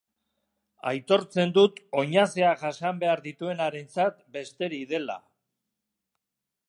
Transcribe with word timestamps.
Aitortzen 0.91 1.51
dut 1.57 1.77
oinazeak 2.03 2.63
jasan 2.63 3.03
behar 3.05 3.21
dituenarentzat 3.29 4.17
besterik 4.39 4.89
dela... 4.95 5.23